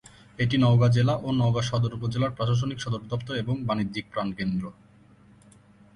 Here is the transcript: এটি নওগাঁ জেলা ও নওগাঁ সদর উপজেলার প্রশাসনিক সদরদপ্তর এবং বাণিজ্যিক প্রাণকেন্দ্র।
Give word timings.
এটি 0.39 0.55
নওগাঁ 0.57 0.89
জেলা 0.89 1.13
ও 1.23 1.27
নওগাঁ 1.31 1.65
সদর 1.69 1.91
উপজেলার 1.93 2.35
প্রশাসনিক 2.37 2.79
সদরদপ্তর 2.81 3.33
এবং 3.35 3.55
বাণিজ্যিক 3.67 4.05
প্রাণকেন্দ্র। 4.13 4.63